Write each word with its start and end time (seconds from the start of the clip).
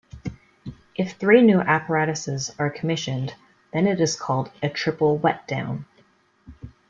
If 0.95 1.11
three 1.13 1.43
new 1.43 1.59
apparatus' 1.59 2.49
are 2.57 2.71
commissioned, 2.71 3.35
then 3.71 3.85
it 3.85 4.01
is 4.01 4.15
called 4.15 4.49
a 4.63 4.67
"Triple 4.69 5.19
Wetdown". 5.19 5.85